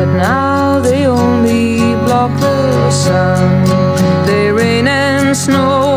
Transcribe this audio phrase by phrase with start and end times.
[0.00, 1.76] but now they only
[2.06, 3.66] block the sun.
[4.26, 5.89] They rain and snow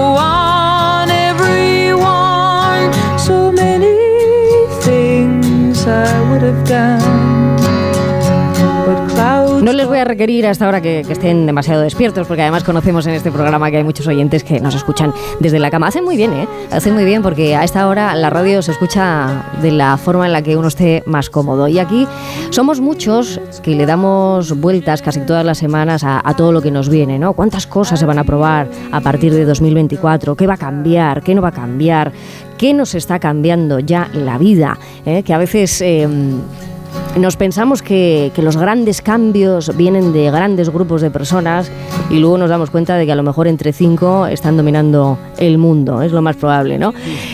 [9.64, 13.08] No les voy a requerir hasta ahora que, que, estén demasiado despiertos, porque además conocemos
[13.08, 15.88] en este programa que hay muchos oyentes que nos escuchan desde la cama.
[15.88, 16.50] Hacen muy bien, ¿eh?
[16.70, 20.34] Hacen muy bien porque a esta hora la radio se escucha de la forma en
[20.34, 21.70] la que uno esté más cómodo.
[21.70, 22.06] Y aquí
[22.50, 26.90] somos muchos que le damos vueltas casi todas las semanas a, todo lo que nos
[26.90, 27.32] viene, ¿no?
[27.32, 30.36] ¿Cuántas cosas se van a probar a partir de 2024?
[30.36, 31.24] ¿Qué va a cambiar?
[31.24, 32.12] ¿Qué no va a cambiar?
[32.58, 34.78] ¿Qué nos está cambiando ya la vida?
[35.06, 35.24] ¿Eh?
[35.24, 35.80] Que a veces...
[35.80, 36.06] Eh,
[37.18, 41.72] nos pensamos que, los grandes cambios vienen de grandes grupos de personas
[42.10, 45.58] y luego nos damos cuenta de que a lo mejor entre cinco están dominando el
[45.58, 46.94] mundo, es lo más probable, ¿no?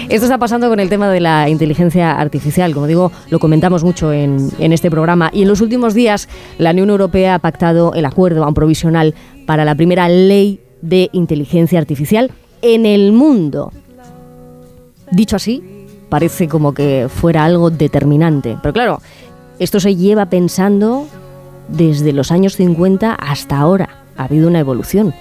[0.09, 4.11] Esto está pasando con el tema de la inteligencia artificial, como digo, lo comentamos mucho
[4.11, 6.27] en, en este programa y en los últimos días
[6.57, 11.79] la Unión Europea ha pactado el acuerdo, un provisional, para la primera ley de inteligencia
[11.79, 13.71] artificial en el mundo.
[15.11, 15.63] Dicho así,
[16.09, 18.99] parece como que fuera algo determinante, pero claro,
[19.59, 21.07] esto se lleva pensando
[21.67, 23.89] desde los años 50 hasta ahora.
[24.17, 25.13] Ha habido una evolución.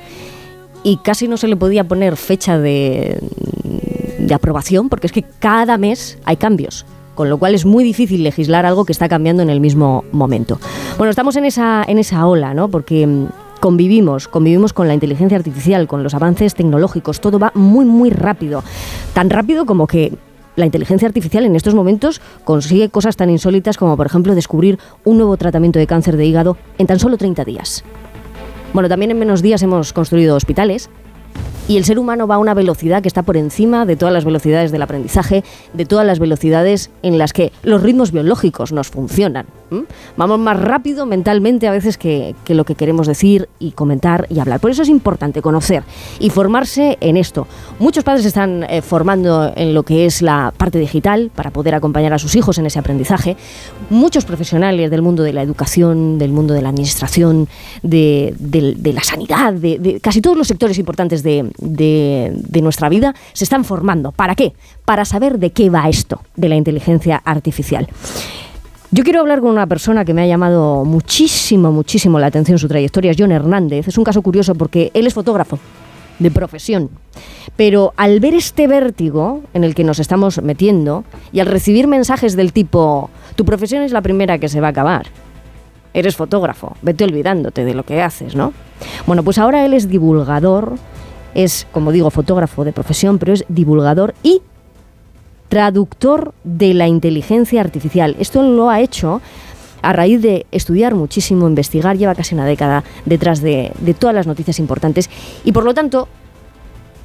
[0.83, 3.19] Y casi no se le podía poner fecha de,
[4.19, 6.86] de, aprobación porque es que cada mes hay cambios.
[7.14, 10.61] Con lo cual es muy difícil legislar algo que está cambiando en el mismo momento.
[10.98, 12.69] Bueno, estamos en esa, en esa ola, ¿no?
[12.69, 13.27] Porque
[13.59, 18.62] convivimos, convivimos con la inteligencia artificial, con los avances tecnológicos, todo va muy, muy rápido.
[19.14, 20.12] Tan rápido como que
[20.59, 25.17] la inteligencia artificial en estos momentos consigue cosas tan insólitas como, por ejemplo, descubrir un
[25.17, 27.84] nuevo tratamiento de cáncer de hígado en tan solo 30 días.
[28.73, 30.91] Bueno, también en menos días hemos construido hospitales,
[31.69, 34.25] y el ser humano va a una velocidad que está por encima de todas las
[34.25, 39.47] velocidades del aprendizaje, de todas las velocidades en las que los ritmos biológicos nos funcionan.
[40.16, 44.60] Vamos más rápido mentalmente a veces que, lo que queremos decir y comentar y hablar.
[44.60, 45.83] Por eso es importante conocer
[46.19, 47.47] y formarse en esto.
[47.78, 52.12] Muchos padres están eh, formando en lo que es la parte digital para poder acompañar
[52.12, 53.37] a sus hijos en ese aprendizaje.
[53.91, 57.48] Muchos profesionales del mundo de la educación, del mundo de la administración,
[57.82, 58.34] de,
[58.94, 64.12] la sanidad, de, casi todos los sectores importantes de, nuestra vida se están formando.
[64.12, 64.53] ¿Para qué?
[64.84, 67.88] Para saber de qué va esto de la inteligencia artificial.
[68.91, 72.69] Yo quiero hablar con una persona que me ha llamado muchísimo, muchísimo la atención su
[72.69, 73.87] trayectoria, es John Hernández.
[73.87, 75.59] Es un caso curioso porque él es fotógrafo
[76.19, 76.88] de profesión.
[77.54, 82.34] Pero al ver este vértigo en el que nos estamos metiendo y al recibir mensajes
[82.34, 85.06] del tipo, tu profesión es la primera que se va a acabar,
[85.93, 88.55] eres fotógrafo, vete olvidándote de lo que haces, ¿no?
[89.06, 90.76] Bueno, pues ahora él es divulgador,
[91.34, 94.41] es, como digo, fotógrafo de profesión, pero es divulgador y
[95.48, 98.16] traductor de la inteligencia artificial.
[98.19, 99.20] Esto lo ha hecho
[99.82, 104.26] a raíz de estudiar muchísimo, investigar, lleva casi una década detrás de, de, todas las
[104.26, 105.08] noticias importantes
[105.44, 106.08] y por lo tanto,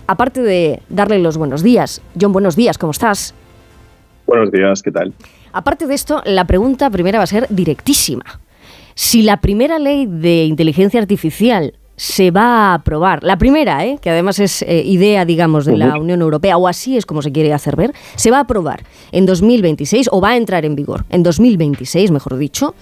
[0.07, 3.35] aparte de darle los buenos días, John, buenos días, ¿cómo estás?
[4.25, 5.13] Buenos días, ¿qué tal?
[5.51, 8.23] Aparte de esto, la pregunta primera va a ser directísima.
[8.95, 13.23] Si la primera ley de inteligencia artificial se va a aprobar.
[13.23, 13.99] La primera, ¿eh?
[14.01, 17.31] que además es eh, idea, digamos, de la Unión Europea, o así es como se
[17.31, 21.05] quiere hacer ver, se va a aprobar en 2026, o va a entrar en vigor
[21.09, 22.75] en 2026, mejor dicho.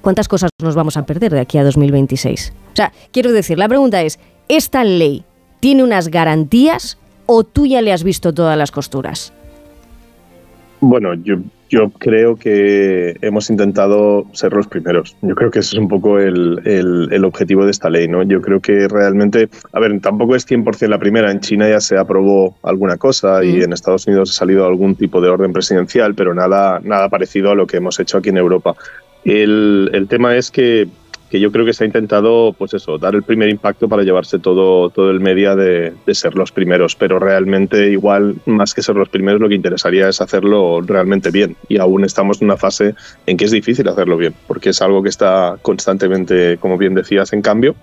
[0.00, 2.52] ¿Cuántas cosas nos vamos a perder de aquí a 2026?
[2.72, 4.18] O sea, quiero decir, la pregunta es,
[4.48, 5.24] ¿esta ley
[5.60, 9.32] tiene unas garantías o tú ya le has visto todas las costuras?
[10.88, 11.38] Bueno, yo,
[11.68, 15.16] yo creo que hemos intentado ser los primeros.
[15.20, 18.22] Yo creo que ese es un poco el, el, el, objetivo de esta ley, ¿no?
[18.22, 21.32] Yo creo que realmente, a ver, tampoco es 100% la primera.
[21.32, 25.20] En China ya se aprobó alguna cosa y en Estados Unidos ha salido algún tipo
[25.20, 28.76] de orden presidencial, pero nada, nada parecido a lo que hemos hecho aquí en Europa.
[29.24, 30.86] El, el tema es que
[31.30, 34.38] que yo creo que se ha intentado, pues eso, dar el primer impacto para llevarse
[34.38, 38.96] todo, todo el media de, de, ser los primeros, pero realmente igual, más que ser
[38.96, 41.56] los primeros, lo que interesaría es hacerlo realmente bien.
[41.68, 42.94] Y aún estamos en una fase
[43.26, 47.32] en que es difícil hacerlo bien, porque es algo que está constantemente, como bien decías,
[47.32, 47.74] en cambio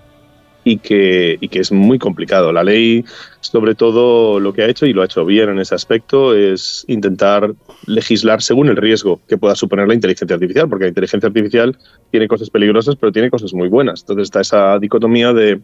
[0.64, 2.52] y que, y que es muy complicado.
[2.52, 3.04] La ley,
[3.40, 6.84] sobre todo, lo que ha hecho, y lo ha hecho bien en ese aspecto, es
[6.88, 7.54] intentar
[7.86, 11.76] legislar según el riesgo que pueda suponer la inteligencia artificial, porque la inteligencia artificial
[12.10, 14.00] tiene cosas peligrosas, pero tiene cosas muy buenas.
[14.00, 15.60] Entonces está esa dicotomía de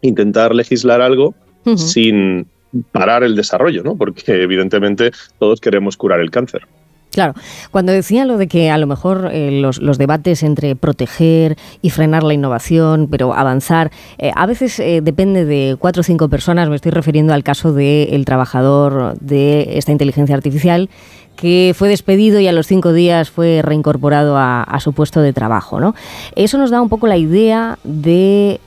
[0.00, 1.76] intentar legislar algo uh -huh.
[1.76, 2.46] sin
[2.92, 3.96] parar el desarrollo, ¿no?
[3.96, 6.66] Porque evidentemente todos queremos curar el cáncer.
[7.10, 7.34] Claro,
[7.70, 12.22] cuando decía lo de que a lo mejor eh, los, debates entre proteger y frenar
[12.22, 16.76] la innovación, pero avanzar, eh, a veces eh, depende de cuatro o cinco personas, me
[16.76, 20.90] estoy refiriendo al caso del trabajador de esta inteligencia artificial
[21.34, 25.32] que fue despedido y a los cinco días fue reincorporado a, a su puesto de
[25.32, 25.80] trabajo.
[25.80, 25.94] ¿no?
[26.36, 28.60] Eso nos da un poco la idea de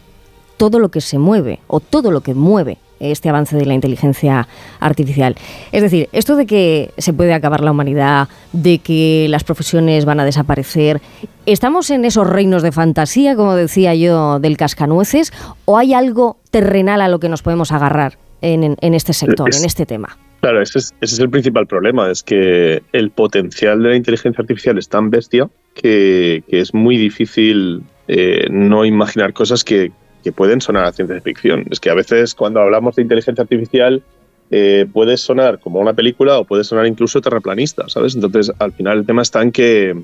[0.58, 4.48] todo lo que se mueve o todo lo que mueve este avance de la inteligencia
[4.80, 5.36] artificial.
[5.71, 10.19] Es decir, esto de que se puede acabar la humanidad, de que las profesiones van
[10.19, 11.01] a desaparecer,
[11.45, 15.33] ¿estamos en esos reinos de fantasía, como decía yo, del cascanueces,
[15.65, 19.86] o hay algo terrenal a lo que nos podemos agarrar en, este sector, en este
[19.86, 20.18] tema?
[20.42, 24.89] Claro, ese es, el principal problema, es que el potencial de la inteligencia artificial es
[24.89, 29.92] tan bestia que, es muy difícil eh, no imaginar cosas que,
[30.23, 31.65] que pueden sonar a ciencia ficción.
[31.69, 34.03] Es que a veces cuando hablamos de inteligencia artificial
[34.50, 38.15] eh, puede sonar como una película o puede sonar incluso terraplanista, ¿sabes?
[38.15, 39.95] Entonces al final el tema está en que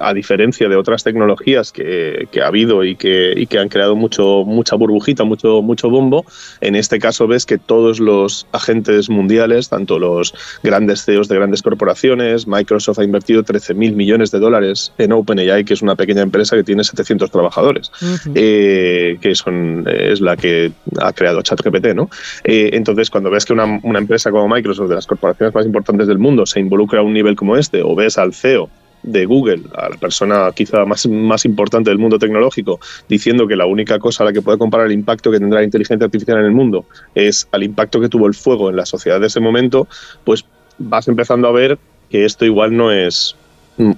[0.00, 4.76] a diferencia de otras tecnologías que, ha habido y que, que, han creado mucho, mucha
[4.76, 6.24] burbujita, mucho, mucho bombo,
[6.60, 11.62] en este caso ves que todos los agentes mundiales, tanto los grandes CEOs de grandes
[11.62, 16.22] corporaciones, Microsoft ha invertido 13 mil millones de dólares en OpenAI, que es una pequeña
[16.22, 17.90] empresa que tiene 700 trabajadores,
[18.34, 21.94] eh, que son, es la que ha creado ChatGPT.
[21.94, 22.08] ¿no?
[22.44, 26.06] Eh, entonces, cuando ves que una, una empresa como Microsoft, de las corporaciones más importantes
[26.06, 28.70] del mundo, se involucra a un nivel como este, o ves al CEO
[29.04, 33.66] de Google, a la persona quizá más, más importante del mundo tecnológico, diciendo que la
[33.66, 36.46] única cosa a la que puede comparar el impacto que tendrá la inteligencia artificial en
[36.46, 39.86] el mundo es al impacto que tuvo el fuego en la sociedad de ese momento,
[40.24, 40.44] pues
[40.78, 41.78] vas empezando a ver
[42.10, 43.36] que esto igual no es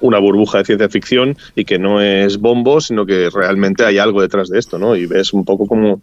[0.01, 4.23] una burbuja de ciencia ficción y que no es bombo, sino que realmente hay algo
[4.23, 4.97] detrás de esto, ¿no?
[4.97, 6.01] Y ves un poco como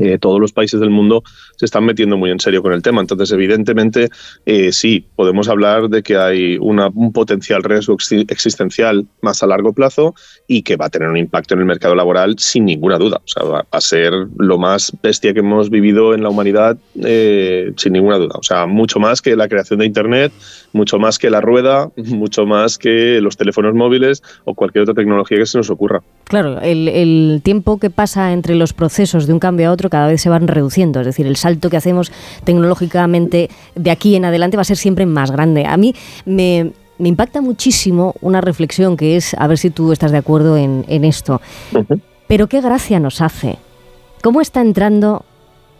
[0.00, 1.22] eh, todos los países del mundo
[1.56, 3.00] se están metiendo muy en serio con el tema.
[3.00, 4.08] Entonces, evidentemente,
[4.46, 7.96] eh, sí, podemos hablar de que hay un potencial riesgo
[8.28, 10.14] existencial más a largo plazo
[10.46, 13.20] y que va a tener un impacto en el mercado laboral sin ninguna duda.
[13.24, 17.72] O sea, va a ser lo más bestia que hemos vivido en la humanidad eh,
[17.76, 18.36] sin ninguna duda.
[18.38, 20.32] O sea, mucho más que la creación de Internet,
[20.72, 25.38] mucho más que la rueda, mucho más que los teléfonos móviles o cualquier otra tecnología
[25.38, 26.02] que se nos ocurra.
[26.24, 30.06] Claro, el, el tiempo que pasa entre los procesos de un cambio a otro cada
[30.06, 31.00] vez se van reduciendo.
[31.00, 32.12] Es decir, el salto que hacemos
[32.44, 35.66] tecnológicamente de aquí en adelante va a ser siempre más grande.
[35.66, 35.94] A mí
[36.24, 41.04] me, impacta muchísimo una reflexión que es, a ver si tú estás de acuerdo en,
[41.04, 41.40] esto,
[42.26, 43.58] pero qué gracia nos hace.
[44.22, 45.24] ¿Cómo está entrando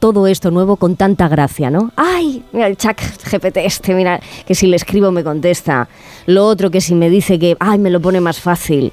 [0.00, 1.92] todo esto nuevo con tanta gracia, ¿no?
[1.94, 2.42] ¡Ay!
[2.52, 5.88] Mira el chat GPT este, mira, que si le escribo me contesta.
[6.26, 7.78] Lo otro que si me dice que, ¡ay!
[7.78, 8.92] me lo pone más fácil.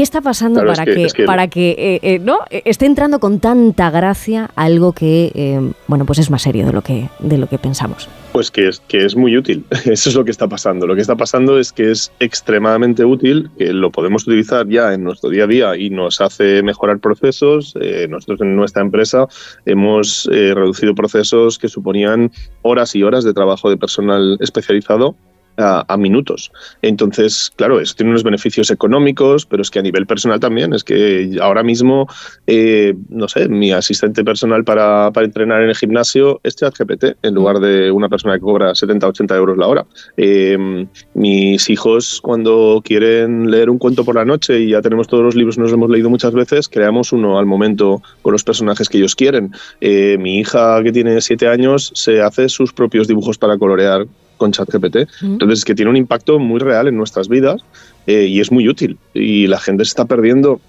[0.00, 4.50] ¿Qué está pasando para que, para que eh, eh, no esté entrando con tanta gracia
[4.56, 8.08] algo que eh, bueno pues es más serio de lo que de lo que pensamos?
[8.32, 9.62] Pues que es que es muy útil.
[9.84, 10.86] Eso es lo que está pasando.
[10.86, 15.04] Lo que está pasando es que es extremadamente útil, que lo podemos utilizar ya en
[15.04, 17.74] nuestro día a día y nos hace mejorar procesos.
[18.08, 19.26] nosotros en nuestra empresa
[19.66, 22.32] hemos reducido procesos que suponían
[22.62, 25.14] horas y horas de trabajo de personal especializado
[25.60, 26.50] a, minutos.
[26.82, 30.84] Entonces, claro, eso tiene unos beneficios económicos, pero es que a nivel personal también, es
[30.84, 32.08] que ahora mismo,
[32.46, 37.60] eh, no sé, mi asistente personal para, entrenar en el gimnasio es ChatGPT en lugar
[37.60, 39.86] de una persona que cobra 70, 80 euros la hora.
[40.16, 45.22] Em, mis hijos, cuando quieren leer un cuento por la noche y ya tenemos todos
[45.22, 48.98] los libros, nos hemos leído muchas veces, creamos uno al momento con los personajes que
[48.98, 49.52] ellos quieren.
[49.80, 54.06] Eh, mi hija, que tiene 7 años, se hace sus propios dibujos para colorear
[54.40, 54.96] con ChatGPT.
[55.22, 57.62] Entonces, es que tiene un impacto muy real en nuestras vidas
[58.06, 58.98] eh, y es muy útil.
[59.14, 60.60] Y la gente se está perdiendo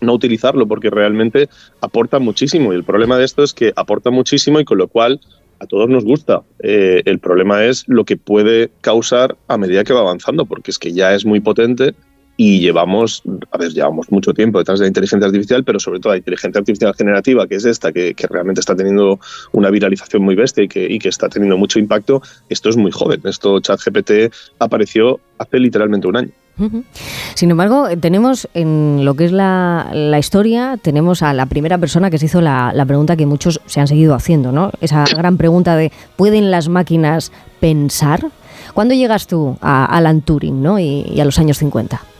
[0.00, 1.48] no utilizarlo porque realmente
[1.80, 2.72] aporta muchísimo.
[2.72, 5.20] Y el problema de esto es que aporta muchísimo y con lo cual
[5.60, 6.42] a todos nos gusta.
[6.58, 10.78] Eh, el problema es lo que puede causar a medida que va avanzando, porque es
[10.78, 11.94] que ya es muy potente
[12.36, 16.12] y llevamos, a ver, llevamos mucho tiempo detrás de la inteligencia artificial, pero sobre todo
[16.12, 19.20] la inteligencia artificial generativa, que es esta, que, realmente está teniendo
[19.52, 22.90] una viralización muy bestia y que, y que está teniendo mucho impacto, esto es muy
[22.90, 23.20] joven.
[23.24, 26.30] Esto ChatGPT apareció hace literalmente un año.
[27.34, 32.10] Sin embargo, tenemos en lo que es la, la, historia, tenemos a la primera persona
[32.10, 34.70] que se hizo la, la, pregunta que muchos se han seguido haciendo, ¿no?
[34.80, 38.30] Esa gran pregunta de ¿pueden las máquinas pensar?
[38.72, 40.78] ¿Cuándo llegas tú a Alan Turing ¿no?
[40.78, 42.13] y, y a los años 50?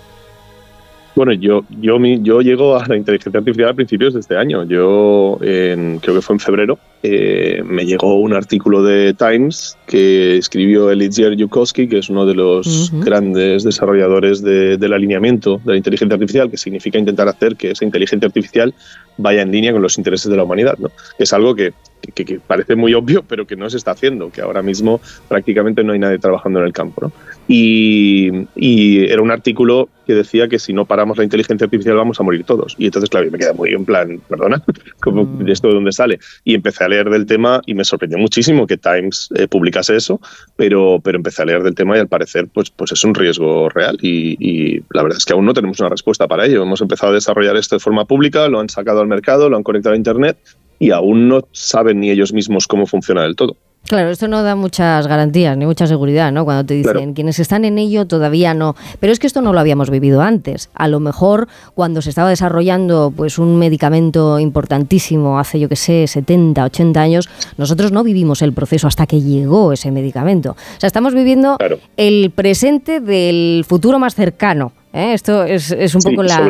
[1.14, 4.64] Bueno, yo, yo, yo llego a la inteligencia artificial a principios de este año.
[4.64, 10.90] Yo creo que fue en febrero eh, me llegó un artículo de Times que escribió
[10.90, 16.50] Eliezer Yukowski, que es uno de los grandes desarrolladores del alineamiento de la inteligencia artificial,
[16.50, 18.72] que significa intentar hacer que esa inteligencia artificial
[19.18, 20.78] vaya en línea con los intereses de la humanidad.
[20.78, 20.90] ¿no?
[21.18, 21.74] Es algo que,
[22.14, 25.92] que, parece muy obvio, pero que no se está haciendo, que ahora mismo prácticamente no
[25.92, 27.02] hay nadie trabajando en el campo.
[27.02, 27.12] ¿no?
[27.48, 32.20] Y, y, era un artículo que decía que si no paramos la inteligencia artificial vamos
[32.20, 32.74] a morir todos.
[32.78, 34.62] Y entonces, claro, me queda muy en plan, perdona,
[35.00, 35.48] ¿cómo, mm.
[35.48, 36.18] ¿esto de dónde sale?
[36.44, 40.20] Y empecé a leer del tema y me sorprendió muchísimo que Times eh, publicase eso,
[40.56, 43.68] pero, pero empecé a leer del tema y al parecer pues, pues es un riesgo
[43.68, 46.62] real y, y la verdad es que aún no tenemos una respuesta para ello.
[46.62, 49.62] Hemos empezado a desarrollar esto de forma pública, lo han sacado al mercado, lo han
[49.62, 50.38] conectado a Internet
[50.78, 53.56] y aún no saben ni ellos mismos cómo funciona del todo.
[53.86, 56.46] Claro, esto no da muchas garantías ni mucha seguridad, ¿no?
[56.46, 58.76] Cuando te dicen quienes están en ello todavía no.
[58.98, 60.70] Pero es que esto no lo habíamos vivido antes.
[60.74, 66.06] A lo mejor cuando se estaba desarrollando pues un medicamento importantísimo hace yo que sé
[66.06, 70.52] 70, 80 años, nosotros no vivimos el proceso hasta que llegó ese medicamento.
[70.52, 71.58] O sea, estamos viviendo
[71.98, 74.72] el presente del futuro más cercano.
[74.94, 75.12] ¿eh?
[75.12, 76.48] Esto es, un poco la,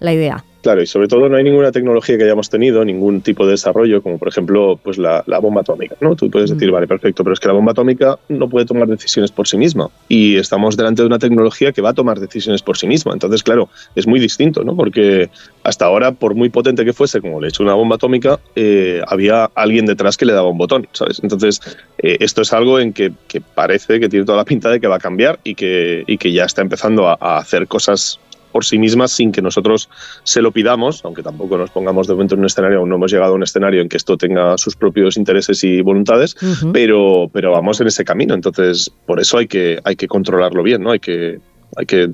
[0.00, 0.44] la idea.
[0.62, 4.00] Claro, y sobre todo no hay ninguna tecnología que hayamos tenido, ningún tipo de desarrollo,
[4.00, 5.96] como por ejemplo pues la, bomba atómica.
[6.00, 6.14] ¿no?
[6.14, 6.72] Tú puedes decir, mm.
[6.72, 9.90] vale, perfecto, pero es que la bomba atómica no puede tomar decisiones por sí misma.
[10.08, 13.12] Y estamos delante de una tecnología que va a tomar decisiones por sí misma.
[13.12, 14.76] Entonces, claro, es muy distinto, ¿no?
[14.76, 15.30] Porque
[15.64, 19.02] hasta ahora, por muy potente que fuese, como le he hecho una bomba atómica, eh,
[19.08, 21.18] había alguien detrás que le daba un botón, ¿sabes?
[21.24, 21.60] Entonces,
[21.98, 23.12] eh, esto es algo en que,
[23.56, 26.30] parece que tiene toda la pinta de que va a cambiar y que, y que
[26.30, 28.20] ya está empezando a, a hacer cosas
[28.52, 29.88] por sí mismas sin que nosotros
[30.22, 33.10] se lo pidamos, aunque tampoco nos pongamos de momento en un escenario, aún no hemos
[33.10, 36.36] llegado a un escenario en que esto tenga sus propios intereses y voluntades,
[36.72, 38.34] pero, pero vamos en ese camino.
[38.34, 40.92] Entonces, por eso hay que, hay que controlarlo bien, ¿no?
[40.92, 41.40] Hay que,
[41.76, 42.10] hay que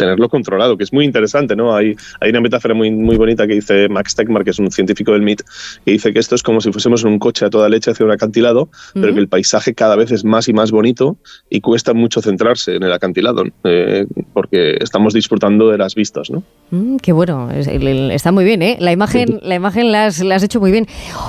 [0.00, 1.76] tenerlo controlado, que es muy interesante, ¿no?
[1.76, 5.12] Hay, hay una metáfora muy, muy bonita que dice Max Tegmark, que es un científico
[5.12, 5.42] del MIT,
[5.84, 8.06] que dice que esto es como si fuésemos en un coche a toda leche hacia
[8.06, 11.18] un acantilado, pero que el paisaje cada vez es más y más bonito
[11.50, 16.42] y cuesta mucho centrarse en el acantilado, eh, porque estamos disfrutando de las vistas, ¿no?
[16.70, 18.78] Mm, qué bueno, está muy bien, ¿eh?
[18.80, 20.86] La imagen, la imagen la has, hecho muy bien.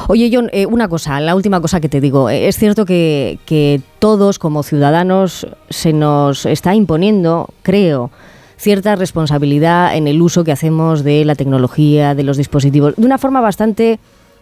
[0.07, 3.37] Oye, John, eh, una cosa, la última cosa que te digo, eh, es cierto que,
[3.45, 8.11] que todos como ciudadanos se nos está imponiendo, creo,
[8.61, 13.17] cierta responsabilidad en el uso que hacemos de la tecnología, de los dispositivos, de una
[13.17, 13.99] forma bastante,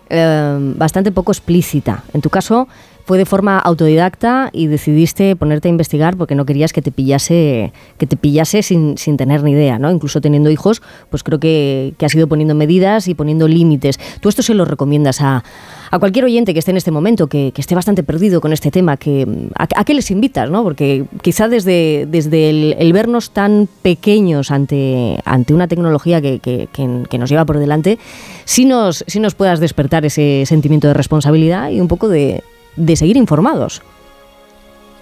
[0.09, 2.03] eh, bastante poco explícita.
[2.13, 2.67] En tu caso,
[3.09, 7.73] fue de forma autodidacta y decidiste ponerte a investigar porque no querías que te pillase,
[7.97, 9.89] que te pillase sin, sin tener ni idea, ¿no?
[9.89, 13.99] Incluso teniendo hijos, pues creo que, que has ido poniendo medidas y poniendo límites.
[14.21, 15.43] ¿Tú esto se lo recomiendas a,
[15.89, 18.69] a cualquier oyente que esté en este momento, que, que esté bastante perdido con este
[18.69, 18.95] tema?
[18.95, 19.25] Que,
[19.55, 20.61] a, qué les invitas, no?
[20.61, 27.17] Porque quizá desde, desde el, vernos tan pequeños ante, ante una tecnología que, que, que,
[27.17, 27.97] nos lleva por delante,
[28.45, 32.43] sí nos, sí nos puedas despertar ese sentimiento de responsabilidad y un poco de,
[32.75, 33.81] de seguir informados.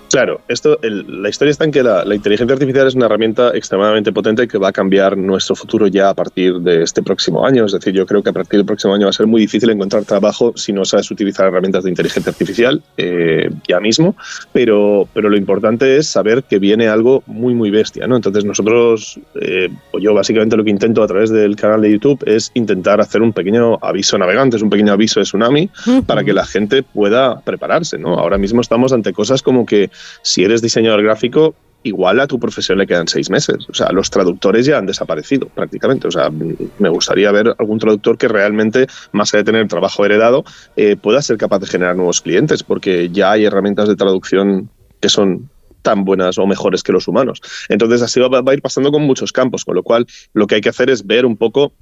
[0.09, 4.47] Claro, esto, la historia está en que la, inteligencia artificial es una herramienta extremadamente potente
[4.47, 7.65] que va a cambiar nuestro futuro ya a partir de este próximo año.
[7.65, 9.69] Es decir, yo creo que a partir del próximo año va a ser muy difícil
[9.69, 14.15] encontrar trabajo si no sabes utilizar herramientas de inteligencia artificial eh, ya mismo.
[14.53, 18.07] Pero, pero lo importante es saber que viene algo muy, muy bestia.
[18.07, 18.15] ¿no?
[18.15, 22.23] Entonces nosotros, eh, o yo básicamente lo que intento a través del canal de YouTube
[22.25, 25.69] es intentar hacer un pequeño aviso navegante, es un pequeño aviso de tsunami
[26.05, 27.97] para que la gente pueda prepararse.
[27.97, 28.13] ¿no?
[28.13, 29.89] Ahora mismo estamos ante cosas como que
[30.21, 33.67] si eres diseñador gráfico, igual a tu profesión le quedan seis meses.
[33.69, 36.07] O sea, los traductores ya han desaparecido prácticamente.
[36.07, 40.43] O sea, me gustaría ver algún traductor que realmente, más allá de tener trabajo heredado,
[40.75, 45.09] eh, pueda ser capaz de generar nuevos clientes, porque ya hay herramientas de traducción que
[45.09, 45.49] son
[45.81, 47.41] tan buenas o mejores que los humanos.
[47.69, 50.55] Entonces, así va, va a ir pasando con muchos campos, con lo cual lo que
[50.55, 51.73] hay que hacer es ver un poco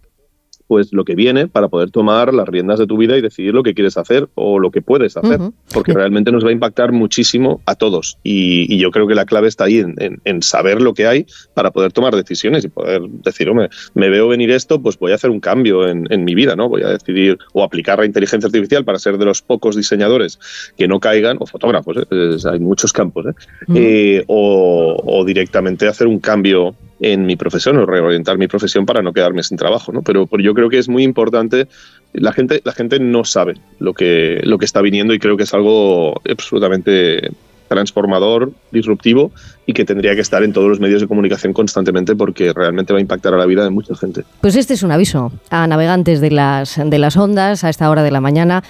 [0.67, 3.63] pues lo que viene para poder tomar las riendas de tu vida y decidir lo
[3.63, 5.39] que quieres hacer o lo que puedes hacer,
[5.73, 8.17] porque realmente nos va a impactar muchísimo a todos.
[8.23, 11.91] Y, yo creo que la clave está ahí en, saber lo que hay para poder
[11.91, 15.39] tomar decisiones y poder decir, hombre, me veo venir esto, pues voy a hacer un
[15.39, 16.67] cambio en, mi vida, ¿no?
[16.67, 20.39] Voy a decidir o aplicar la inteligencia artificial para ser de los pocos diseñadores
[20.77, 22.37] que no caigan, o fotógrafos, ¿eh?
[22.51, 23.33] hay muchos campos, ¿eh?
[23.75, 29.01] Eh, o, o directamente hacer un cambio en mi profesión o reorientar mi profesión para
[29.01, 30.01] no quedarme sin trabajo, ¿no?
[30.01, 31.67] Pero, yo creo que es muy importante.
[32.13, 35.43] La gente, la gente no sabe lo que, lo que está viniendo y creo que
[35.43, 37.31] es algo absolutamente
[37.67, 39.31] transformador, disruptivo
[39.65, 42.99] y que tendría que estar en todos los medios de comunicación constantemente porque realmente va
[42.99, 44.23] a impactar a la vida de mucha gente.
[44.41, 48.03] Pues este es un aviso a navegantes de las, de las ondas a esta hora
[48.03, 48.63] de la mañana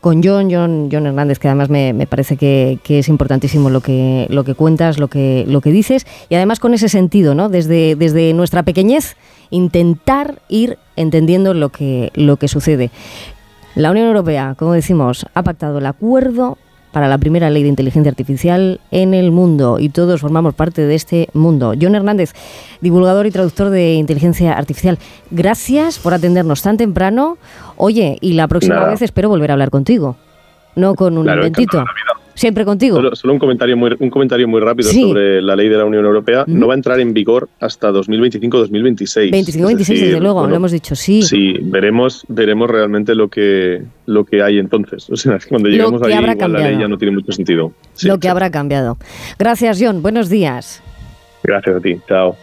[0.00, 4.44] con John, John, John Hernández, que además me, parece que, es importantísimo lo que, lo
[4.44, 7.48] que cuentas, lo que, lo que dices, y además con ese sentido, ¿no?
[7.48, 9.16] Desde, desde nuestra pequeñez,
[9.50, 12.90] intentar ir entendiendo lo que, lo que sucede.
[13.74, 16.58] La Unión Europea, como decimos, ha pactado el acuerdo
[16.92, 20.94] para la primera ley de inteligencia artificial en el mundo y todos formamos parte de
[20.94, 21.74] este mundo.
[21.80, 22.32] John Hernández,
[22.80, 24.98] divulgador y traductor de inteligencia artificial,
[25.30, 27.38] gracias por atendernos tan temprano.
[27.76, 30.16] Oye, y la próxima vez espero volver a hablar contigo,
[30.74, 31.84] no con un inventito.
[32.38, 32.96] Siempre contigo.
[33.16, 36.44] Solo, un, comentario muy, un comentario muy rápido sobre la ley de la Unión Europea.
[36.46, 39.32] No va a entrar en vigor hasta 2025-2026.
[39.32, 41.22] 25-26, desde luego, lo hemos dicho, sí.
[41.22, 45.10] Sí, veremos, veremos realmente lo que, lo que hay entonces.
[45.10, 47.72] O sea, cuando lleguemos ahí, igual la ley ya no tiene mucho sentido.
[48.02, 48.98] lo que habrá cambiado.
[49.36, 50.00] Gracias, John.
[50.00, 50.80] Buenos días.
[51.42, 51.98] Gracias a ti.
[52.06, 52.36] Chao.